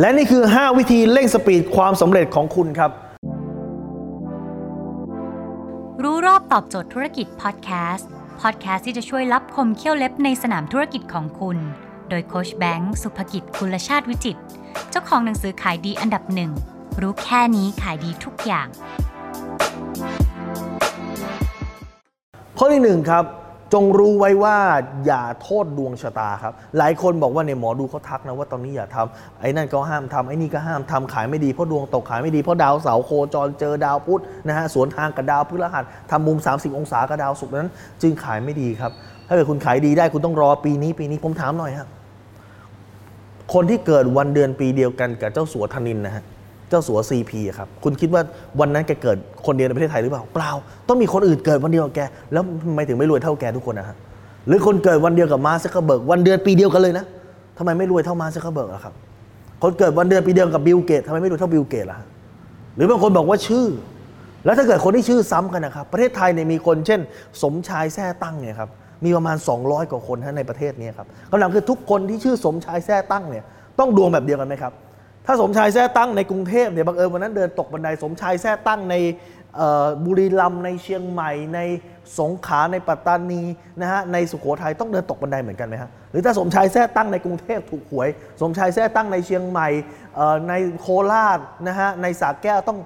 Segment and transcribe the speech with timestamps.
[0.00, 2.90] และนี่คือ 5 วิธีเร่งสปีดความสำเร็จของคุณครับ
[6.02, 8.08] รู้รอบตอบโจทย์ธุรกิจพอดแคสต์
[8.40, 11.58] พอดแคสต์ที่จะช่วยรับคมเขี้ยวเล็บในสนามธุรกิจของคุณ
[12.08, 14.40] โดยโคชแบงค์สุภกิจคุลชาติวิจิตร
[14.90, 16.50] เจ้าของหนังสือขายดีอันดับหนึ่ง
[17.00, 18.68] รู้แค่นี้ขายดีทุกอย่าง
[22.58, 23.24] ข้อที่หนึ่งครับ
[23.74, 24.56] จงรู้ไว้ว่า
[25.06, 37.70] อย่าโทษดวงชะตาครับ หลายคนบอกว่าในยหมอดูเขาทักนะว่าตอนนี้อย่าทำไอ้นั่นก็ห้ามทำไอ้นี่ก็ห้ามทำขายไม่ดีเพราะดวงตกขายไม่ดีเพราะดาวเสาโคจรเจอดาวพุธนะฮะสวนทางกับดาวพฤหัสทำมุม 30 องศากับดาวศุกร์นั้น
[38.02, 38.92] จึงขายไม่ดีครับ
[39.28, 41.88] ถ้าเกิดคุณขายดีได้คุณต้องรอปีนี้ปีนี้ผมถามหน่อยครับ
[43.54, 46.24] คนที่เกิดวันเดือนปีเดียวกันกับเจ้าสัวธนินนะฮะ
[46.68, 48.22] เจ้าสัวซีพีครับคุณคิดว่า
[48.60, 50.50] วันนั้นแกเกิดคนเดียวในประเทศไทยหรือเปล่าเปล่า
[50.88, 52.00] ต้องมีคนอื่นเกิดวันเดียวกับแก
[52.32, 53.96] แล้วทำไมถึงไม่รวยเท่าแกทุกคนนะฮะ
[54.48, 57.04] หรือคนเกิดวันเดียวกับมาร์คซักเคอร์เบิร์กวันเดือนปีเดียวกันเลยนะ
[57.58, 58.94] ทำไมไม่รวยเท่ามาร์คซักเคอร์เบิร์กล่ะครับ
[59.62, 61.98] คนเกิดวันเดือนปีเดียวกับบิลเกตทำไมไม่รวยเท่าบิลเกตล่ะ
[62.76, 63.66] หรือบางคนบอกว่าชื่อ
[64.44, 67.00] แล้วถ้าเกิดคนที่ชื่อซ้ำกันนะครับประเทศไทยเนี่ยมีคนเช่น
[67.42, 68.70] สมชายแซ่ตั้งเนี่ยครับ
[69.04, 73.44] มีประมาณ 200 กว่าคนนะในประเทศนี้ครับคำถามคือทุกคนที่ชื่อสมชายแซ่ตั้งเนี่ย
[73.78, 74.72] ต้องดวงแบบเดียวกันไหมครับ
[75.30, 78.94] ถ้าสมชายแซ่ตั้งในกรุงเทพเนี่ยบังเอิญวันนั้นเดินตกบันไดสมชายแซ่ตั้งใน
[80.04, 81.60] บุรีรัมย์ในเชียงใหม่ ใน
[82.18, 83.42] สงขลาในปัตตานี
[83.80, 88.08] นะฮะในสุโขทัยต้องเดินตกบันไดเหมือนกันไหมฮะหรือถ้าสมชายแท้ตั้งในกรุงเทพถูกหวย
[88.40, 89.68] สมชายแท้ตั้งในเชียงใหม่
[90.48, 92.78] ในโคราชนะฮะในสระแก้วต้อง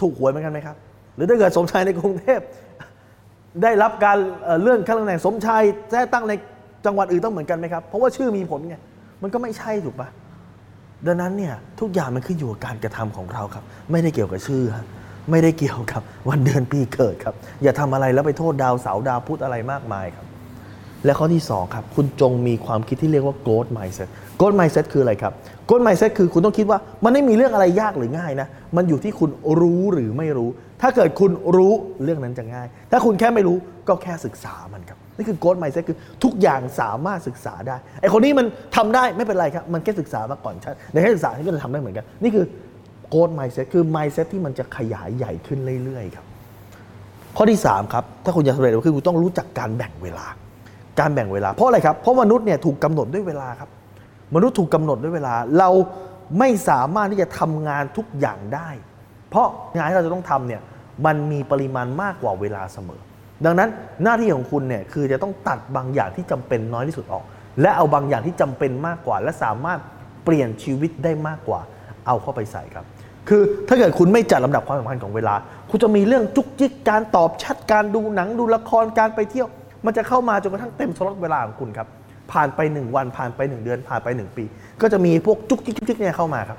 [0.00, 0.76] ถูกหวยเหมือนกันไหมครับ
[1.16, 2.40] หรือถ้าเกิดสมชายในกรุงเทพ
[3.62, 6.32] ได้รับการเเลื่อนขั้นตำแหน่งสมชายแท้ตั้งใน
[6.86, 8.76] จังหวัดอื่นต้องเหมือนกันไหมครับเพราะว่าชื่อมีผลไง
[9.22, 10.08] มันก็ไม่ใช่ถูกปะ
[11.06, 14.62] ดังนั้นเนี่ยทุกอย่างมันขึ้นอยู่กับการกระทำของเราครับ ไม่ได้เกี่ยวกับชื่อ
[15.30, 20.26] ไม่ได้เกี่ยวกับวันเดือนปีเกิดครับ อย่าทำอะไรแล้วไปโทษดาวเสาร์ดาวพุธอะไรมากมายครับ
[21.04, 25.32] และข้อที่2ครับคุณจงมีความคิดที่เรียกว่า growth mindset growth mindset คืออะไรครับ
[25.68, 30.48] growth mindset คือคุณต้องคิดว่ามันไม่มีเรื่องอะไรยากหรือง่ายนะมันอยู่ที่คุณรู้หรือไม่รู้
[30.82, 31.72] ถ้าเกิดคุณรู้
[32.02, 33.56] เรื่องนั้นจะง่าย ถ้าคุณแค่ไม่รู้
[33.88, 42.46] ก็แค่ศึกษามันครับ นี่คือ growth mindset คือทุกอย่างสามารถศึกษาได้ไอคนนี้มันทำได้ไม่เป็นไรครับ มันแค่ศึกษามาก่อนชัดในแค่ศึกษาที่ก็จะทำได้เหมือนกัน นี่คือ
[43.12, 46.26] growth mindset คือ mindset ที่มันจะขยายใหญ่ขึ้นเรื่อยๆครับ
[47.36, 50.26] ข้อที่ 3 ครับ ถ้าคุณอยากสำเร็จคือคุณต้องรู้จักการแบ่งเวลา
[51.00, 53.68] การแบ่งเวลาเพราะอะไรครับเพราะมนุษย์เนี่ยถูกกำหนดด้วยเวลาครับ
[54.34, 55.70] มนุษย์ถูกกำหนดด้วยเวลา เรา
[56.38, 58.68] ไม่สามารถที่จะทำงานทุกอย่างได้
[59.30, 59.46] เพราะ
[59.76, 60.62] งานที่เราจะต้องทำเนี่ย
[61.06, 63.00] มันมีปริมาณมากกว่าเวลาเสมอ
[63.44, 63.68] ดังนั้น
[64.04, 67.24] หน้าที่ของคุณเนี่ยคือจะต้องตัดบางอย่างที่จำเป็นน้อยที่สุดออก
[67.60, 69.80] และเอาบางอย่างที่จำเป็นมากกว่า และสามารถ
[70.24, 71.60] เปลี่ยนชีวิตได้มากกว่า
[72.06, 72.84] เอาเข้าไปใส่ครับ
[73.28, 75.34] คือถ้าเกิดคุณไม่จัดลำดับความสำคัญของเวลา
[75.70, 79.48] คุณจะมีเรื่องจุกจิกการตอบแชทการดูหนังดูละครการไปเที่ยว
[79.86, 81.88] มันจะเข้ามาจนกระทั่งเต็มสล็อตเวลาของคุณครับ
[82.32, 84.44] ผ่านไป 1 วันผ่านไป 1 เดือนผ่านไป 1 ปี
[84.82, 86.58] ก็จะมีพวกจุกจิกจุกจิกเนี่ยเข้ามาครับ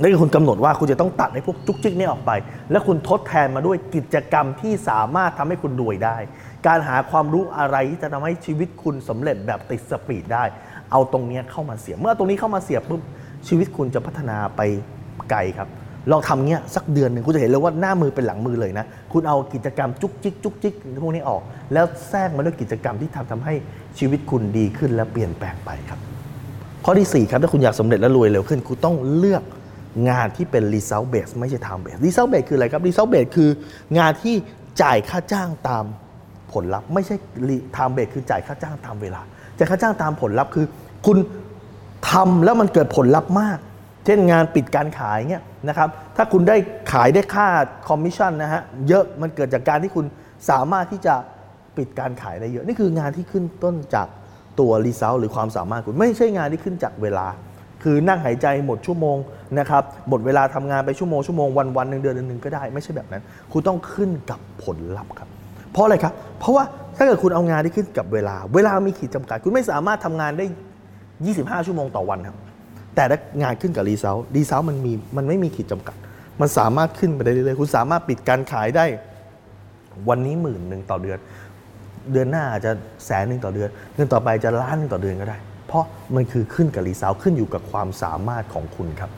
[0.00, 2.30] นั่นคือคุณกำหนดว่าคุณจะต้องตัดไอ้พวกจุกจิกนี่ออกไป
[2.70, 6.16] แล้วคุณทดแทนมาด้วยกิจกรรมที่สามารถทำให้คุณรวยได้
[6.66, 10.44] การหาความรู้อะไรที่จะทำให้ชีวิตคุณสำเร็จแบบติดสปีดได้
[10.92, 13.02] เอาตรงนี้เข้ามาเสียบเมื่อตรงนี้เข้ามาเสียบปุ๊บ
[13.48, 14.60] ชีวิตคุณจะพัฒนาไป
[15.30, 15.68] ไกลครับ
[16.10, 23.54] ลองทำเงี้ยสักเดือนหนึ่งคุณจะเห็นเลยว่าหน้ามือเป็นหลังมือเลยนะ คุณเอากิจกรรมจุกจิกจุกจิกพวกนี้ออก แล้วแทรกมาด้วยกิจกรรมที่ทำทำให้
[23.98, 25.98] ชีวิตคุณดีขึ้นและเปลี่ยนแปลงไปครับ
[26.84, 29.42] ข้อที่4ครับถ้าคุณอยากสำเร็จและรวยเร็วขึ้น คุณต้องเลือก
[30.08, 33.50] งานที่เป็น result base ไม่ใช่ time base result base คืออะไรครับ result base คือ
[33.98, 34.34] งานที่
[34.82, 35.84] จ่ายค่าจ้างตาม
[36.52, 37.16] ผลลัพธ์ ไม่ใช่
[37.76, 39.20] time base คือจ่ายค่าจ้างตามเวลา
[39.56, 40.66] จ่ายค่าจ้างตามผลลัพธ์คือ
[41.06, 41.18] คุณ
[42.10, 43.58] ทำแล้วมันเกิดผลลัพธ์มาก
[44.04, 46.56] เช่นงานปิดการขายเนี่ยนะครับ ถ้าคุณได้
[46.92, 47.48] ขายได้ค่า
[47.88, 50.04] คอมมิชชั่นนะฮะเยอะมันเกิดจากการที่คุณ
[50.50, 51.14] สามารถที่จะ
[51.76, 54.08] ปิดการขายได้เยอะ นี่คืองานที่ขึ้นต้นจาก
[54.60, 57.26] ตัว result หรือความสามารถคุณไม่ใช่งานที่ขึ้นจากเวลา
[57.82, 59.16] คือนั่งหายใจหมดชั่วโมง
[59.58, 65.28] นะครับหมดเวลาทำงานไปชั่วโมงชั่วโมงวันวันหนึ่งเดือนหนึ่งก็ได้ไม่ใช่แบบนั้น คุณต้องขึ้นกับผลลัพธ์ครับ
[65.72, 66.64] เพราะอะไรครับ เพราะว่า
[66.96, 70.46] ถ้าเกิดคุณเอางานที่ขึ้นกับเวลา เวลามีขีดจำกัด คุณไม่สามารถทำงานได้
[71.04, 72.36] 25 ชั่วโมงต่อวันครับ
[72.94, 75.96] แต่ถ้างานขึ้นกับ result result มันมีมันไม่มีขีดจำกัด
[76.40, 78.84] มันสามารถขึ้นไปได้เรื่อยๆคุณสามารถปิดการขายได้
[80.08, 81.18] วันนี้หมื่นหนึ่งต่อเดือน
[82.12, 82.72] เดือนหน้าอาจจะ
[83.06, 85.38] แสนหนึ่งต่อเดือน เดือนต่อไปจะล้านหนึ่งต่อเดือนก็ได้
[85.74, 85.86] เพราะ
[86.16, 89.10] มันคือขึ้นกับ result ขึ้นอยู่กับความสามารถของคุณครับ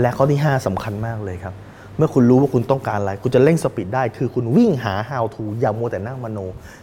[0.00, 1.54] และข้อที่ 5สำคัญมากเลยครับ
[1.96, 6.38] เมื่อคุณรู้ว่าคุณต้องการอะไร คุณจะเร่งสปีดได้ คือคุณวิ่งหา how to อย่ามัวแต่นั่งมโน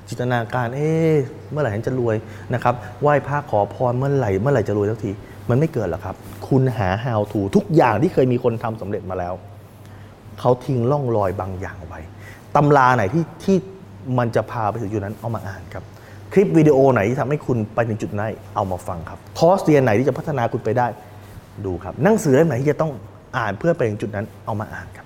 [0.08, 1.14] จินตนาการ เอ๊ะ
[1.52, 2.16] เมื่อไหร่ฉันจะรวย
[2.54, 5.12] นะครับไหว้พระขอพรเมื่อไหร่เมื่อไหร่จะรวยสักที
[5.50, 6.16] มันไม่เกิดหรอกครับ
[6.48, 9.34] คุณหา how to ทุกอย่างที่เคยมีคนทำสำเร็จมาแล้ว
[10.40, 12.00] เขาทิ้งร่องรอยบางอย่างไว้
[12.56, 13.58] ตำราไหนที่ที่
[14.18, 15.84] มันจะพาไปถึงจุดนั้นเอามาอ่านครับ
[16.34, 20.88] คลิปวิดีโอไหนที่ทำให้คุณไปถึงจุดนั้นเอามาฟังครับคอร์สเรียนไหนที่จะพัฒนาคุณไปได้
[21.66, 22.92] ดูครับหนังสือเล่มไหนที่จะต้อง
[23.38, 25.06] อ่านเพื่อไปถึงจุดนั้นเอามาอ่านครับ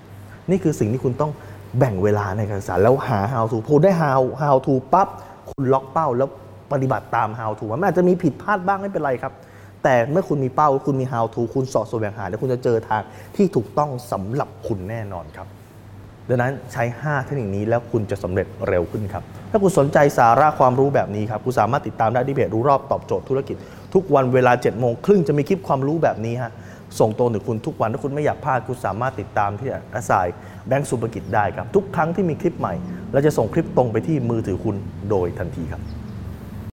[0.50, 1.32] นี่คือสิ่งที่คุณต้อง
[1.78, 5.08] แบ่งเวลาในการศึกษาแล้วหา how to พอได้ how how to ปั๊บ
[5.50, 6.28] คุณล็อกเป้าแล้ว
[6.72, 9.32] ปฏิบัติตาม how to มันอาจจะมีผิดพลาดบ้างไม่เป็นไรครับ
[9.84, 13.02] แต่เมื่อคุณมีเป้าคุณมี how to คุณสอบแสวงหาแล้วคุณจะเจอทาง
[13.36, 15.46] ที่ถูกต้องสำหรับคุณแน่นอนครับ
[16.30, 23.56] ดังนั้นใช้ 5 เทคนิคนี้แล้วคุณจะสำเร็จเร็วขึ้นครับ ถ้าคุณสนใจสาระความรู้แบบนี้ครับคุณสามารถติดตามได้ที่เพจรู้รอบตอบโจทย์ธุรกิจ
[23.94, 26.52] ทุกวันเวลา7โมงครึ่งจะมีคลิปความรู้แบบนี้ฮะ
[26.98, 30.26] ส่งตรงถึงคุณทุกวันถ้าคุณไม่อยากพลาดคุณสามารถติดตามที่อาศัย
[30.68, 32.74] แบงก์สุภกิจได้ครับ ทุกครั้งที่มีคลิปใหม่
[33.12, 34.76] เราจะส่งคลิปตรงไปที่มือถือคุณ
[35.10, 35.82] โดยทันทีครับ